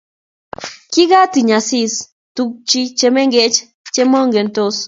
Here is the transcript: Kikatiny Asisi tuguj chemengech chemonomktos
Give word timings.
Kikatiny 0.91 1.51
Asisi 1.57 2.01
tuguj 2.35 2.77
chemengech 2.99 3.57
chemonomktos 3.93 4.75